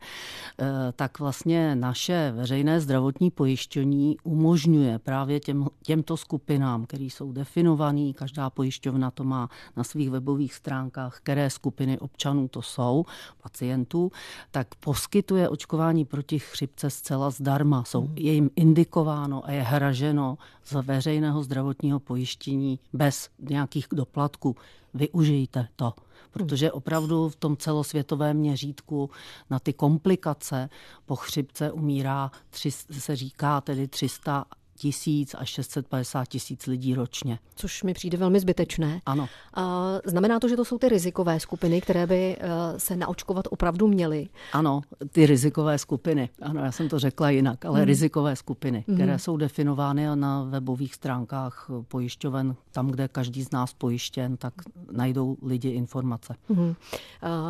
eh, 0.59 0.65
tak 0.95 1.19
vlastně 1.19 1.75
naše 1.75 2.33
veřejné 2.35 2.81
zdravotní 2.81 3.31
pojištění 3.31 4.17
umožňuje 4.23 4.99
právě 4.99 5.39
těm, 5.39 5.67
těmto 5.83 6.17
skupinám, 6.17 6.85
které 6.85 7.03
jsou 7.03 7.31
definované, 7.31 8.13
každá 8.13 8.49
pojišťovna 8.49 9.11
to 9.11 9.23
má 9.23 9.49
na 9.77 9.83
svých 9.83 10.09
webových 10.09 10.53
stránkách, 10.53 11.19
které 11.23 11.49
skupiny 11.49 11.99
občanů 11.99 12.47
to 12.47 12.61
jsou, 12.61 13.05
pacientů, 13.43 14.11
tak 14.51 14.75
poskytuje 14.75 15.49
očkování 15.49 16.05
proti 16.05 16.39
chřipce 16.39 16.89
zcela 16.89 17.29
zdarma. 17.29 17.83
Jsou, 17.83 18.09
je 18.15 18.33
jim 18.33 18.49
indikováno 18.55 19.45
a 19.45 19.51
je 19.51 19.61
hraženo 19.61 20.37
z 20.65 20.73
veřejného 20.81 21.43
zdravotního 21.43 21.99
pojištění 21.99 22.58
bez 22.93 23.29
nějakých 23.39 23.87
doplatků. 23.91 24.55
Využijte 24.93 25.67
to, 25.75 25.93
protože 26.31 26.71
opravdu 26.71 27.29
v 27.29 27.35
tom 27.35 27.57
celosvětovém 27.57 28.37
měřítku 28.37 29.09
na 29.49 29.59
ty 29.59 29.73
komplikace 29.73 30.69
po 31.05 31.15
chřipce 31.15 31.71
umírá, 31.71 32.31
tři, 32.49 32.71
se 32.71 33.15
říká 33.15 33.61
tedy 33.61 33.87
300 33.87 34.45
tisíc 34.79 35.35
až 35.37 35.49
650 35.49 36.27
tisíc 36.27 36.67
lidí 36.67 36.95
ročně. 36.95 37.39
Což 37.55 37.83
mi 37.83 37.93
přijde 37.93 38.17
velmi 38.17 38.39
zbytečné. 38.39 39.01
Ano. 39.05 39.27
A 39.53 39.93
znamená 40.05 40.39
to, 40.39 40.49
že 40.49 40.55
to 40.55 40.65
jsou 40.65 40.77
ty 40.77 40.89
rizikové 40.89 41.39
skupiny, 41.39 41.81
které 41.81 42.07
by 42.07 42.37
eh, 42.39 42.47
se 42.79 42.95
naočkovat 42.95 43.45
opravdu 43.49 43.87
měly? 43.87 44.27
Ano, 44.53 44.81
ty 45.11 45.25
rizikové 45.25 45.77
skupiny. 45.77 46.29
Ano, 46.41 46.63
já 46.63 46.71
jsem 46.71 46.89
to 46.89 46.99
řekla 46.99 47.29
jinak, 47.29 47.65
ale 47.65 47.79
hmm. 47.79 47.87
rizikové 47.87 48.35
skupiny, 48.35 48.83
hmm. 48.87 48.97
které 48.97 49.19
jsou 49.19 49.37
definovány 49.37 50.15
na 50.15 50.43
webových 50.43 50.95
stránkách 50.95 51.69
pojišťoven, 51.87 52.55
tam, 52.71 52.87
kde 52.87 53.07
každý 53.07 53.43
z 53.43 53.51
nás 53.51 53.73
pojištěn, 53.73 54.37
tak 54.37 54.53
najdou 54.91 55.37
lidi 55.41 55.69
informace. 55.69 56.35
Hmm. 56.49 56.75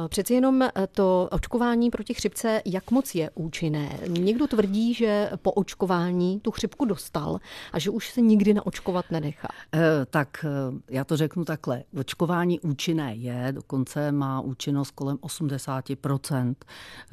Přeci 0.08 0.34
jenom 0.34 0.62
eh, 0.62 0.72
to 0.92 1.30
očkování 1.32 1.90
proti 1.90 2.14
chřipce, 2.14 2.62
jak 2.66 2.92
moc 2.92 3.16
je 3.16 3.30
účinné? 3.36 4.00
Někdo 4.08 4.48
tvrdí, 4.48 4.94
že 4.94 5.32
po 5.42 5.52
očkování 5.52 6.40
tu 6.40 6.52
chřipku 6.52 6.86
dostal 6.86 7.19
dostal 7.20 7.40
a 7.74 7.80
že 7.80 7.90
už 7.90 8.10
se 8.10 8.22
nikdy 8.22 8.54
naočkovat 8.54 9.06
nenechá? 9.12 9.48
E, 9.74 10.06
tak 10.06 10.46
eh, 10.46 10.82
já 10.90 11.04
to 11.04 11.18
řeknu 11.18 11.46
takhle. 11.46 11.84
Očkování 12.00 12.60
účinné 12.60 13.16
je, 13.16 13.52
dokonce 13.52 14.12
má 14.12 14.42
účinnost 14.42 14.92
kolem 14.92 15.18
80%. 15.18 16.56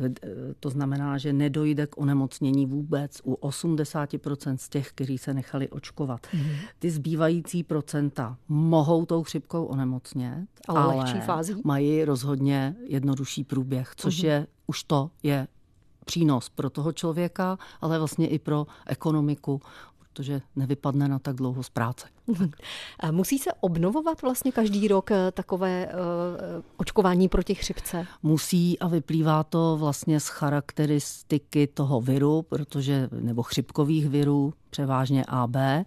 Eh, 0.00 0.08
to 0.60 0.70
znamená, 0.70 1.18
že 1.18 1.32
nedojde 1.32 1.86
k 1.86 1.98
onemocnění 1.98 2.66
vůbec 2.66 3.20
u 3.25 3.34
80% 3.34 4.56
z 4.56 4.68
těch, 4.68 4.88
kteří 4.88 5.18
se 5.18 5.34
nechali 5.34 5.68
očkovat. 5.68 6.26
Mm. 6.34 6.50
Ty 6.78 6.90
zbývající 6.90 7.62
procenta 7.62 8.36
mohou 8.48 9.06
tou 9.06 9.22
chřipkou 9.22 9.64
onemocnět, 9.64 10.48
ale, 10.68 10.80
ale 10.80 10.96
lehčí 10.96 11.20
fází? 11.20 11.54
mají 11.64 12.04
rozhodně 12.04 12.76
jednodušší 12.86 13.44
průběh, 13.44 13.92
což 13.96 14.22
mm. 14.22 14.28
je 14.28 14.46
už 14.66 14.82
to 14.82 15.10
je 15.22 15.46
přínos 16.06 16.48
pro 16.48 16.70
toho 16.70 16.92
člověka, 16.92 17.58
ale 17.80 17.98
vlastně 17.98 18.28
i 18.28 18.38
pro 18.38 18.66
ekonomiku, 18.86 19.62
protože 20.16 20.42
nevypadne 20.56 21.08
na 21.08 21.18
tak 21.18 21.37
dlouho 21.37 21.62
z 21.62 21.70
práce. 21.70 22.08
Musí 23.11 23.38
se 23.38 23.50
obnovovat 23.61 24.23
vlastně 24.23 24.52
každý 24.52 24.88
rok 24.88 25.11
eh, 25.11 25.33
takové 25.33 25.87
uh, 25.87 25.92
očkování 26.76 27.28
proti 27.28 27.54
chřipce? 27.54 28.06
Musí 28.23 28.78
a 28.78 28.88
vyplývá 28.88 29.45
to 29.45 29.76
vlastně 29.80 30.21
z 30.21 30.28
charakteristiky 30.28 31.66
toho 31.66 32.00
viru, 32.00 32.42
protože 32.42 33.09
nebo 33.12 33.42
chřipkových 33.42 34.09
virů, 34.09 34.52
převážně 34.76 35.25
AB, 35.28 35.56
eh, 35.56 35.85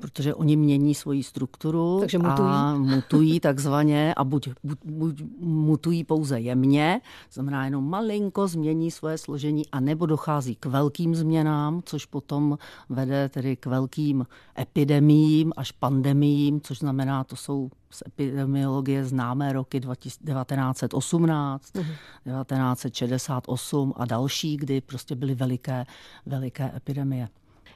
protože 0.00 0.34
oni 0.34 0.56
mění 0.56 0.94
svoji 0.94 1.22
strukturu 1.22 2.00
Takže 2.00 2.18
mutují. 2.18 2.48
a 2.48 2.74
mutují 2.74 3.40
takzvaně 3.50 4.14
a 4.14 4.24
buď, 4.24 4.48
buď, 4.64 4.78
buď 4.84 5.22
mutují 5.40 6.04
pouze 6.04 6.40
jemně, 6.40 7.00
znamená 7.32 7.64
jenom 7.64 7.90
malinko 7.90 8.48
změní 8.48 8.90
svoje 8.90 9.18
složení 9.18 9.62
a 9.72 9.80
nebo 9.80 10.06
dochází 10.06 10.56
k 10.56 10.66
velkým 10.66 11.14
změnám, 11.14 11.80
což 11.84 12.06
potom 12.06 12.58
vede 12.88 13.28
tedy 13.28 13.56
k 13.56 13.66
velkým 13.66 14.26
epidemiím 14.58 15.52
až 15.56 15.72
pandemiím, 15.72 16.60
což 16.60 16.78
znamená, 16.78 17.24
to 17.24 17.36
jsou 17.36 17.70
z 17.90 18.02
epidemiologie 18.06 19.04
známé 19.04 19.52
roky 19.52 19.80
1918, 19.80 21.74
mm. 21.74 21.82
1968 21.82 23.94
a 23.96 24.04
další, 24.04 24.56
kdy 24.56 24.80
prostě 24.80 25.14
byly 25.14 25.34
veliké, 25.34 25.86
veliké 26.26 26.72
epidemie. 26.76 27.28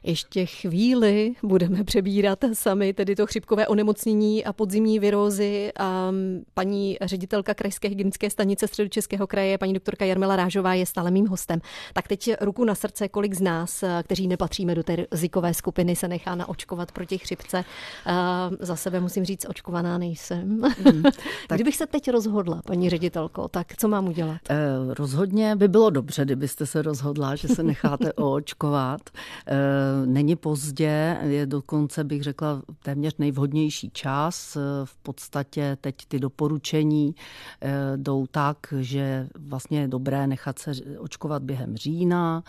Ještě 0.02 0.47
chvíli 0.47 1.33
budeme 1.42 1.85
přebírat 1.85 2.45
sami 2.52 2.92
tedy 2.92 3.16
to 3.16 3.26
chřipkové 3.26 3.66
onemocnění 3.66 4.45
a 4.45 4.52
podzimní 4.52 4.99
virózy. 4.99 5.73
A 5.78 6.12
paní 6.54 6.97
ředitelka 7.02 7.54
Krajské 7.54 7.88
hygienické 7.88 8.30
stanice 8.30 8.69
Středočeského 8.69 9.26
kraje, 9.26 9.59
paní 9.59 9.73
doktorka 9.73 10.04
Jarmila 10.04 10.37
Rážová, 10.37 10.75
je 10.75 10.87
stále 10.87 11.11
mým 11.11 11.26
hostem. 11.26 11.61
Tak 11.92 12.09
teď 12.09 12.30
ruku 12.40 12.64
na 12.64 12.75
srdce, 12.75 13.09
kolik 13.09 13.35
z 13.35 13.40
nás, 13.40 13.85
kteří 14.02 14.28
nepatříme 14.28 14.75
do 14.75 14.83
té 14.83 14.97
rizikové 14.97 15.54
skupiny, 15.54 15.97
se 15.97 16.09
nechá 16.09 16.35
naočkovat 16.35 16.92
proti 16.92 17.19
chřipce. 17.19 17.64
Za 18.61 18.76
sebe 18.76 19.00
musím 19.00 19.25
říct, 19.25 19.47
očkovaná 19.49 19.99
nejsem. 19.99 20.49
Mm, 20.49 21.02
tak... 21.49 21.59
Kdybych 21.59 21.76
se 21.76 21.87
teď 21.87 22.11
rozhodla, 22.11 22.62
paní 22.66 22.90
ředitelko, 22.90 23.49
tak 23.49 23.76
co 23.76 23.88
mám 23.88 24.09
udělat? 24.09 24.40
Eh, 24.50 24.57
rozhodně 24.99 25.57
by 25.57 25.69
bylo 25.69 25.90
dobře, 25.90 26.25
kdybyste 26.25 26.66
se 26.66 26.83
rozhodla, 26.83 27.37
že 27.37 27.49
se 27.49 27.62
necháte 27.62 28.12
oočkovat. 28.16 29.00
Eh, 29.47 29.89
Není 30.04 30.37
pozdě, 30.37 31.18
je 31.23 31.47
dokonce 31.47 32.04
bych 32.04 32.23
řekla 32.23 32.62
téměř 32.82 33.14
nejvhodnější 33.18 33.90
čas. 33.90 34.56
V 34.85 34.97
podstatě 34.97 35.76
teď 35.80 35.94
ty 36.09 36.18
doporučení 36.18 37.14
eh, 37.61 37.73
jdou 37.97 38.26
tak, 38.26 38.56
že 38.80 39.28
vlastně 39.38 39.80
je 39.80 39.88
dobré 39.88 40.26
nechat 40.26 40.59
se 40.59 40.73
očkovat 40.99 41.42
během 41.42 41.76
října, 41.76 42.42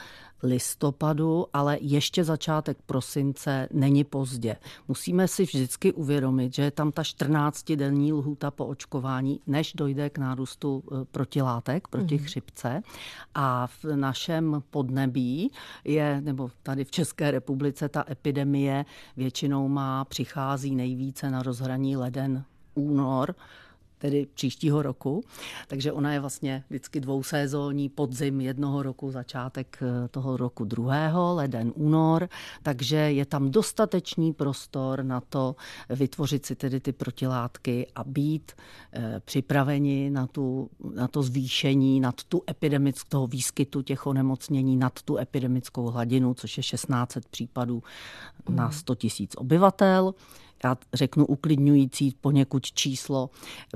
listopadu, 0.44 1.46
ale 1.54 1.78
ještě 1.82 2.24
začátek 2.24 2.78
prosince 2.86 3.68
není 3.74 4.04
pozdě. 4.04 4.56
Musíme 4.88 5.28
si 5.28 5.44
vždycky 5.44 5.94
uvědomit, 5.94 6.56
že 6.56 6.62
je 6.62 6.72
tam 6.72 6.92
ta 6.92 7.02
14-denní 7.02 8.14
lhůta 8.14 8.52
po 8.52 8.66
očkování, 8.66 9.40
než 9.48 9.74
dojde 9.74 10.10
k 10.10 10.18
nárůstu 10.18 10.84
protilátek 11.12 11.88
proti 11.88 12.18
mm. 12.18 12.24
chřipce. 12.24 12.82
A 13.36 13.68
v 13.68 13.86
našem 13.96 14.64
podnebí 14.70 15.52
je, 15.84 16.22
nebo 16.22 16.52
tady 16.64 16.84
v 16.84 16.92
České 16.92 17.31
republice, 17.32 17.90
ta 17.90 18.06
epidemie 18.10 18.86
většinou 19.18 19.68
má, 19.68 20.06
přichází 20.06 20.76
nejvíce 20.76 21.32
na 21.32 21.44
rozhraní 21.44 21.98
leden, 21.98 22.44
únor, 22.76 23.36
tedy 24.02 24.28
příštího 24.34 24.82
roku. 24.82 25.24
Takže 25.68 25.92
ona 25.92 26.14
je 26.14 26.20
vlastně 26.20 26.64
vždycky 26.70 27.00
dvousezónní 27.00 27.90
podzim 27.90 28.42
jednoho 28.42 28.84
roku, 28.84 29.12
začátek 29.12 29.78
eh, 29.82 30.08
toho 30.08 30.38
roku 30.38 30.66
druhého, 30.66 31.36
leden, 31.36 31.72
únor, 31.76 32.30
takže 32.64 32.96
je 32.96 33.26
tam 33.26 33.52
dostatečný 33.52 34.34
prostor 34.34 35.04
na 35.04 35.22
to 35.22 35.56
vytvořit 35.90 36.46
si 36.46 36.56
tedy 36.56 36.80
ty 36.80 36.92
protilátky 36.92 37.88
a 37.96 38.04
být 38.04 38.52
eh, 38.94 39.22
připraveni 39.26 40.10
na, 40.10 40.28
tu, 40.28 40.70
na 40.94 41.08
to 41.08 41.24
zvýšení, 41.24 42.00
nad 42.00 42.24
tu 42.24 42.42
epidemickou 42.50 43.12
toho 43.12 43.28
výskytu 43.28 43.82
těch 43.82 44.08
onemocnění, 44.08 44.78
nad 44.78 45.02
tu 45.02 45.18
epidemickou 45.18 45.86
hladinu, 45.86 46.34
což 46.34 46.58
je 46.58 46.64
1600 46.64 47.26
případů 47.28 47.84
na 48.50 48.72
100 48.72 48.96
000 49.20 49.28
obyvatel 49.38 50.14
já 50.64 50.78
řeknu 50.94 51.26
uklidňující 51.26 52.16
poněkud 52.22 52.66
číslo 52.66 53.30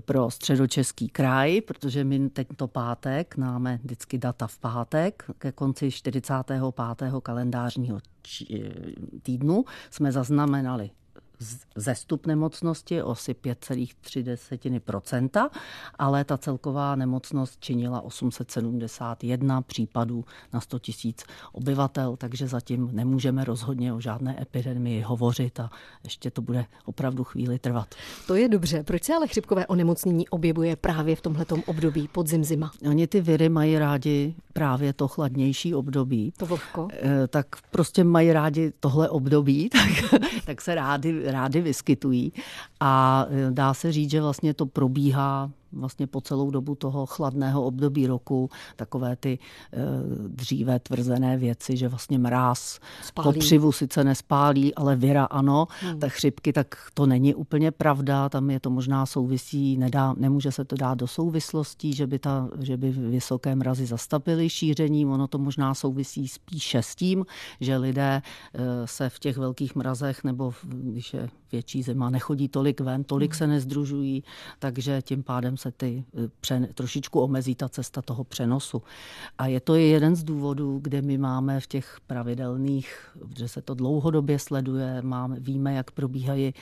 pro 0.06 0.32
středočeský 0.32 1.10
kraj, 1.10 1.62
protože 1.62 2.04
my 2.04 2.30
tento 2.30 2.68
pátek, 2.68 3.38
máme 3.38 3.80
vždycky 3.84 4.18
data 4.18 4.48
v 4.48 4.58
pátek, 4.58 5.24
ke 5.38 5.52
konci 5.52 5.92
45. 5.92 6.62
kalendářního 7.24 8.00
týdnu 9.24 9.66
jsme 9.92 10.12
zaznamenali 10.12 10.90
zestup 11.76 12.28
nemocnosti 12.28 13.04
o 13.04 13.12
asi 13.12 13.34
5,3%, 13.34 15.50
ale 16.00 16.24
ta 16.24 16.38
celková 16.38 16.96
nemocnost 16.96 17.60
činila 17.60 18.02
871 18.02 19.62
případů 19.62 20.26
na 20.54 20.62
100 20.62 20.80
tisíc 20.80 21.24
obyvatel, 21.52 22.16
takže 22.16 22.48
zatím 22.48 22.90
nemůžeme 22.92 23.46
rozhodně 23.46 23.94
o 23.94 24.02
žádné 24.02 24.42
epidemii 24.42 25.02
hovořit 25.02 25.60
a 25.60 25.70
ještě 26.04 26.32
to 26.32 26.42
bude 26.42 26.66
opravdu 26.86 27.24
chvíli 27.24 27.60
trvat. 27.60 27.96
To 28.28 28.36
je 28.36 28.50
dobře. 28.50 28.84
Proč 28.84 29.04
se 29.04 29.14
ale 29.14 29.28
chřipkové 29.28 29.68
onemocnění 29.68 30.30
objevuje 30.30 30.76
právě 30.76 31.16
v 31.16 31.22
tomhletom 31.22 31.64
období 31.66 32.08
podzim 32.08 32.44
zima? 32.44 32.72
Oni 32.90 33.08
ty 33.08 33.22
viry 33.22 33.50
mají 33.50 33.80
rádi 33.80 34.36
právě 34.54 34.94
to 34.94 35.08
chladnější 35.08 35.76
období. 35.76 36.34
To 36.38 36.46
vlhko. 36.46 36.88
Eh, 36.94 37.28
tak 37.28 37.48
prostě 37.72 38.04
mají 38.04 38.34
rádi 38.34 38.74
tohle 38.80 39.10
období, 39.10 39.70
tak, 40.10 40.22
tak 40.46 40.62
se 40.62 40.76
rádi 40.76 41.25
rády 41.26 41.62
vyskytují. 41.62 42.34
A 42.80 43.26
e, 43.30 43.52
dá 43.52 43.74
se 43.74 43.92
říct, 43.92 44.12
že 44.12 44.22
vlastně 44.22 44.54
to 44.54 44.66
probíhá 44.66 45.52
vlastně 45.76 46.08
po 46.08 46.22
celou 46.22 46.52
dobu 46.52 46.76
toho 46.76 47.06
chladného 47.06 47.64
období 47.64 48.08
roku 48.08 48.50
takové 48.76 49.16
ty 49.16 49.40
e, 49.74 49.78
dříve 50.28 50.80
tvrzené 50.80 51.38
věci, 51.38 51.78
že 51.78 51.88
vlastně 51.88 52.18
mráz 52.18 52.80
spálí. 53.04 53.24
kopřivu 53.24 53.72
sice 53.72 54.04
nespálí, 54.04 54.76
ale 54.76 54.96
věra 54.96 55.26
ano, 55.26 55.68
hmm. 55.82 56.00
tak 56.00 56.12
chřipky, 56.12 56.54
tak 56.54 56.76
to 56.94 57.06
není 57.06 57.36
úplně 57.36 57.72
pravda, 57.72 58.30
tam 58.30 58.50
je 58.50 58.60
to 58.60 58.70
možná 58.70 59.06
souvisí, 59.06 59.78
nedá, 59.78 60.14
nemůže 60.18 60.52
se 60.52 60.66
to 60.66 60.76
dát 60.76 60.98
do 60.98 61.08
souvislostí, 61.08 61.94
že 61.94 62.08
by, 62.08 62.20
ta, 62.20 62.50
že 62.60 62.78
by 62.78 62.92
vysoké 62.92 63.56
mrazy 63.56 63.86
zastavily 63.86 64.50
šíření, 64.50 65.06
ono 65.06 65.28
to 65.28 65.38
možná 65.38 65.74
souvisí 65.74 66.28
spíše 66.28 66.82
s 66.82 66.96
tím, 66.96 67.26
že 67.60 67.78
lidé 67.78 68.22
e, 68.54 68.88
se 68.88 69.10
v 69.10 69.20
těch 69.20 69.38
velkých 69.38 69.76
mrazech 69.76 70.24
nebo 70.24 70.54
když 70.64 71.14
je 71.14 71.30
větší 71.56 71.84
zima, 71.84 72.10
nechodí 72.10 72.48
tolik 72.48 72.82
ven, 72.82 73.04
tolik 73.04 73.32
hmm. 73.32 73.38
se 73.38 73.48
nezdružují, 73.48 74.24
takže 74.60 75.02
tím 75.02 75.24
pádem 75.24 75.58
se 75.58 75.72
ty 75.72 76.04
eh, 76.04 76.30
přen, 76.40 76.68
trošičku 76.74 77.20
omezí 77.20 77.56
ta 77.56 77.70
cesta 77.70 78.02
toho 78.02 78.24
přenosu. 78.24 78.82
A 79.38 79.48
je 79.48 79.60
to 79.60 79.76
jeden 79.76 80.16
z 80.16 80.24
důvodů, 80.24 80.80
kde 80.84 81.02
my 81.02 81.18
máme 81.18 81.60
v 81.60 81.68
těch 81.68 81.98
pravidelných, 82.08 83.18
že 83.38 83.48
se 83.48 83.62
to 83.62 83.74
dlouhodobě 83.74 84.40
sleduje, 84.40 85.02
máme, 85.02 85.40
víme, 85.40 85.74
jak 85.74 85.92
probíhají 85.92 86.54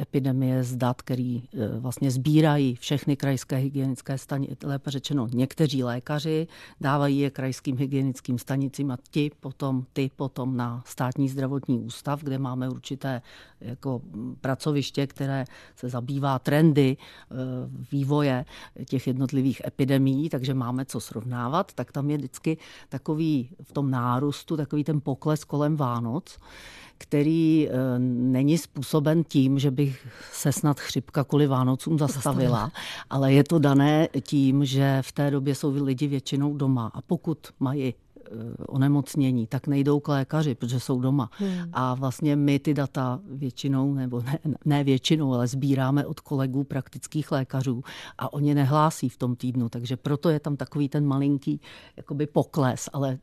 epidemie 0.00 0.64
z 0.64 0.76
dat, 0.76 1.02
který 1.02 1.42
eh, 1.42 1.78
vlastně 1.78 2.10
sbírají 2.10 2.74
všechny 2.74 3.16
krajské 3.16 3.56
hygienické 3.56 4.18
stanice, 4.18 4.66
lépe 4.66 4.90
řečeno 4.90 5.28
někteří 5.32 5.84
lékaři, 5.84 6.46
dávají 6.80 7.18
je 7.18 7.30
krajským 7.30 7.76
hygienickým 7.76 8.38
stanicím 8.38 8.90
a 8.90 8.96
ti 9.10 9.30
potom, 9.40 9.84
ty 9.92 10.10
potom 10.16 10.56
na 10.56 10.82
státní 10.86 11.28
zdravotní 11.28 11.78
ústav, 11.78 12.22
kde 12.22 12.38
máme 12.38 12.68
určité 12.68 13.22
jako 13.60 14.00
pracoviště, 14.38 15.06
které 15.06 15.44
se 15.76 15.88
zabývá 15.88 16.38
trendy 16.38 16.96
eh, 16.96 17.34
vývoje 17.92 18.44
těch 18.88 19.06
jednotlivých 19.06 19.62
epidemí, 19.66 20.28
takže 20.28 20.54
máme 20.54 20.84
co 20.84 21.00
srovnávat, 21.00 21.72
tak 21.72 21.92
tam 21.92 22.10
je 22.10 22.16
vždycky 22.16 22.56
takový 22.88 23.50
v 23.62 23.72
tom 23.72 23.90
nárůstu, 23.90 24.56
takový 24.56 24.84
ten 24.84 25.00
pokles 25.00 25.44
kolem 25.44 25.76
Vánoc, 25.76 26.38
který 26.98 27.68
eh, 27.68 27.98
není 27.98 28.58
způsoben 28.58 29.24
tím, 29.24 29.58
že 29.58 29.70
bych 29.70 30.06
se 30.32 30.52
snad 30.52 30.80
chřipka 30.80 31.24
kvůli 31.24 31.46
Vánocům 31.46 31.98
zastavila, 31.98 32.72
ale 33.10 33.32
je 33.32 33.44
to 33.44 33.58
dané 33.58 34.08
tím, 34.20 34.64
že 34.64 34.98
v 35.02 35.12
té 35.12 35.30
době 35.30 35.54
jsou 35.54 35.84
lidi 35.84 36.06
většinou 36.06 36.56
doma. 36.56 36.90
A 36.94 37.02
pokud 37.02 37.38
mají 37.60 37.94
onemocnění, 38.68 39.46
tak 39.46 39.66
nejdou 39.66 40.00
k 40.00 40.08
lékaři, 40.08 40.54
protože 40.54 40.80
jsou 40.80 41.00
doma. 41.00 41.30
Hmm. 41.32 41.70
A 41.72 41.94
vlastně 41.94 42.36
my 42.36 42.58
ty 42.58 42.74
data 42.74 43.20
většinou, 43.24 43.94
nebo 43.94 44.20
ne, 44.20 44.38
ne 44.64 44.84
většinou, 44.84 45.34
ale 45.34 45.46
sbíráme 45.46 46.06
od 46.06 46.20
kolegů 46.20 46.64
praktických 46.64 47.32
lékařů 47.32 47.82
a 48.18 48.32
oni 48.32 48.54
nehlásí 48.54 49.08
v 49.08 49.16
tom 49.16 49.36
týdnu, 49.36 49.68
takže 49.68 49.96
proto 49.96 50.28
je 50.28 50.40
tam 50.40 50.56
takový 50.56 50.88
ten 50.88 51.06
malinký 51.06 51.60
jakoby 51.96 52.26
pokles, 52.26 52.88
ale 52.92 53.18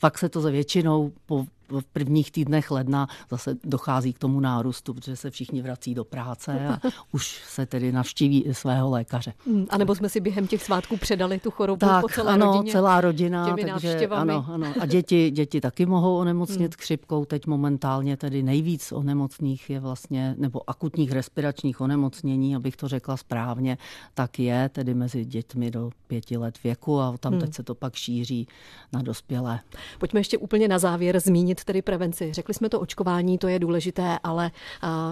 pak 0.00 0.18
se 0.18 0.28
to 0.28 0.40
za 0.40 0.50
většinou 0.50 1.12
po 1.26 1.46
v 1.70 1.84
prvních 1.92 2.32
týdnech 2.32 2.70
ledna 2.70 3.08
zase 3.30 3.56
dochází 3.64 4.12
k 4.12 4.18
tomu 4.18 4.40
nárůstu, 4.40 4.94
protože 4.94 5.16
se 5.16 5.30
všichni 5.30 5.62
vrací 5.62 5.94
do 5.94 6.04
práce 6.04 6.68
a 6.68 6.80
už 7.12 7.42
se 7.48 7.66
tedy 7.66 7.92
navštíví 7.92 8.44
svého 8.52 8.90
lékaře. 8.90 9.32
Hmm, 9.46 9.66
a 9.70 9.78
nebo 9.78 9.94
jsme 9.94 10.08
si 10.08 10.20
během 10.20 10.46
těch 10.46 10.62
svátků 10.62 10.96
předali 10.96 11.38
tu 11.38 11.50
chorobu 11.50 11.86
tak, 11.86 12.00
po 12.00 12.08
celé 12.08 12.32
ano, 12.32 12.52
rodině? 12.52 12.72
celá 12.72 13.00
rodina. 13.00 13.56
takže, 13.56 14.06
ano, 14.06 14.46
ano. 14.48 14.66
A 14.80 14.86
děti, 14.86 15.30
děti 15.30 15.60
taky 15.60 15.86
mohou 15.86 16.16
onemocnit 16.16 16.74
hmm. 16.74 16.78
chřipkou. 16.78 17.24
Teď 17.24 17.46
momentálně 17.46 18.16
tedy 18.16 18.42
nejvíc 18.42 18.92
onemocných 18.92 19.70
je 19.70 19.80
vlastně, 19.80 20.34
nebo 20.38 20.70
akutních 20.70 21.12
respiračních 21.12 21.80
onemocnění, 21.80 22.56
abych 22.56 22.76
to 22.76 22.88
řekla 22.88 23.16
správně, 23.16 23.78
tak 24.14 24.38
je 24.38 24.68
tedy 24.68 24.94
mezi 24.94 25.24
dětmi 25.24 25.70
do 25.70 25.90
pěti 26.06 26.36
let 26.36 26.62
věku 26.64 27.00
a 27.00 27.16
tam 27.20 27.32
hmm. 27.32 27.40
teď 27.40 27.54
se 27.54 27.62
to 27.62 27.74
pak 27.74 27.94
šíří 27.94 28.48
na 28.92 29.02
dospělé. 29.02 29.60
Pojďme 29.98 30.20
ještě 30.20 30.38
úplně 30.38 30.68
na 30.68 30.78
závěr 30.78 31.20
zmínit 31.20 31.53
tedy 31.64 31.82
prevenci. 31.82 32.32
Řekli 32.32 32.54
jsme 32.54 32.68
to 32.68 32.80
očkování, 32.80 33.38
to 33.38 33.48
je 33.48 33.58
důležité, 33.58 34.18
ale 34.22 34.50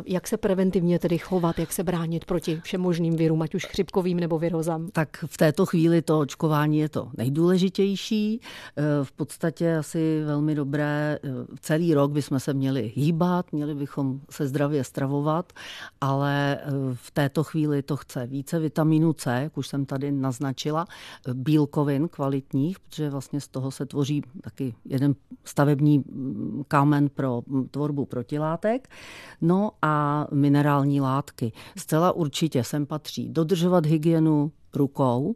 jak 0.06 0.28
se 0.28 0.36
preventivně 0.36 0.98
tedy 0.98 1.18
chovat, 1.18 1.58
jak 1.58 1.72
se 1.72 1.82
bránit 1.82 2.24
proti 2.24 2.60
všem 2.64 2.80
možným 2.80 3.16
virům, 3.16 3.42
ať 3.42 3.54
už 3.54 3.66
chřipkovým 3.66 4.20
nebo 4.20 4.38
virozám? 4.38 4.88
Tak 4.92 5.24
v 5.26 5.36
této 5.36 5.66
chvíli 5.66 6.02
to 6.02 6.18
očkování 6.18 6.78
je 6.78 6.88
to 6.88 7.10
nejdůležitější. 7.16 8.34
E, 8.34 8.40
v 9.04 9.12
podstatě 9.12 9.76
asi 9.76 10.22
velmi 10.24 10.54
dobré. 10.54 11.18
E, 11.24 11.28
celý 11.60 11.94
rok 11.94 12.12
bychom 12.12 12.40
se 12.40 12.54
měli 12.54 12.92
hýbat, 12.94 13.52
měli 13.52 13.74
bychom 13.74 14.20
se 14.30 14.46
zdravě 14.46 14.84
stravovat, 14.84 15.52
ale 16.00 16.56
e, 16.56 16.60
v 16.94 17.10
této 17.10 17.44
chvíli 17.44 17.82
to 17.82 17.96
chce 17.96 18.26
více 18.26 18.58
vitamínu 18.58 19.12
C, 19.12 19.42
jak 19.42 19.58
už 19.58 19.68
jsem 19.68 19.86
tady 19.86 20.12
naznačila, 20.12 20.86
bílkovin 21.34 22.08
kvalitních, 22.08 22.80
protože 22.80 23.10
vlastně 23.10 23.40
z 23.40 23.48
toho 23.48 23.70
se 23.70 23.86
tvoří 23.86 24.22
taky 24.40 24.74
jeden 24.84 25.14
stavební 25.44 26.04
kámen 26.68 27.08
pro 27.08 27.42
tvorbu 27.70 28.04
protilátek. 28.04 28.88
No 29.40 29.70
a 29.82 30.26
minerální 30.32 31.00
látky. 31.00 31.52
Zcela 31.78 32.12
určitě 32.12 32.64
sem 32.64 32.86
patří 32.86 33.28
dodržovat 33.28 33.86
hygienu 33.86 34.52
rukou, 34.74 35.34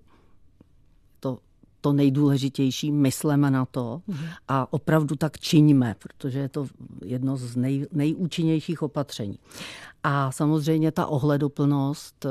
to 1.20 1.38
to 1.80 1.92
nejdůležitější, 1.92 2.92
mysleme 2.92 3.50
na 3.50 3.64
to 3.64 4.02
a 4.48 4.72
opravdu 4.72 5.16
tak 5.16 5.38
činíme, 5.38 5.94
protože 5.98 6.38
je 6.38 6.48
to 6.48 6.66
jedno 7.04 7.37
z 7.37 7.56
nej, 7.56 7.87
nejúčinnějších 7.92 8.82
opatření. 8.82 9.38
A 10.02 10.32
samozřejmě 10.32 10.92
ta 10.92 11.06
ohleduplnost, 11.06 12.26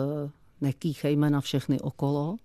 nekýchejme 0.62 1.30
na 1.30 1.42
všechny 1.42 1.80
okolo, 1.80 2.36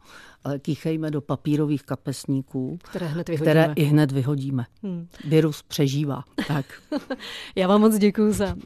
ale 0.45 0.59
kýchejme 0.59 1.11
do 1.11 1.21
papírových 1.21 1.83
kapesníků, 1.83 2.79
které, 2.83 3.07
hned 3.07 3.31
které 3.37 3.73
i 3.77 3.83
hned 3.83 4.13
vyhodíme. 4.13 4.67
Hmm. 4.83 5.09
Virus 5.25 5.63
přežívá. 5.63 6.25
Tak. 6.49 6.67
Já 7.57 7.69
vám 7.69 7.81
moc 7.81 7.99
děkuji 7.99 8.33
za 8.33 8.57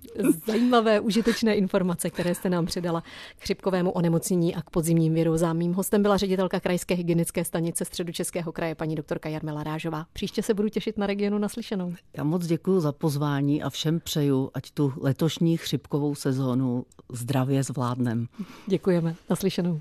zajímavé, 0.47 1.01
užitečné 1.01 1.55
informace, 1.55 2.11
které 2.11 2.35
jste 2.35 2.51
nám 2.51 2.67
předala 2.67 3.01
k 3.01 3.43
chřipkovému 3.43 3.91
onemocnění 3.91 4.55
a 4.55 4.63
k 4.63 4.71
podzimním 4.71 5.15
virozám. 5.15 5.57
Mým 5.57 5.73
hostem 5.73 6.03
byla 6.03 6.17
ředitelka 6.17 6.61
Krajské 6.61 6.95
hygienické 6.95 7.45
stanice 7.45 7.85
Středočeského 7.85 8.53
kraje, 8.53 8.75
paní 8.75 8.95
doktorka 8.95 9.29
Jarmila 9.29 9.63
Rážová. 9.63 10.07
Příště 10.13 10.43
se 10.43 10.55
budu 10.55 10.69
těšit 10.69 10.99
na 10.99 11.07
regionu 11.07 11.39
naslyšenou. 11.39 11.95
Já 12.17 12.25
moc 12.25 12.47
děkuji 12.47 12.81
za 12.81 12.93
pozvání 12.93 13.63
a 13.63 13.71
všem 13.71 14.01
přeju, 14.01 14.51
ať 14.55 14.71
tu 14.71 14.93
letošní 14.97 15.57
chřipkovou 15.57 16.15
sezónu 16.15 16.87
zdravě 17.13 17.63
zvládnem. 17.63 18.27
Děkujeme. 18.67 19.15
Naslyšenou. 19.31 19.81